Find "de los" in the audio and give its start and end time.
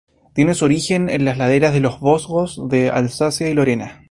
1.75-1.99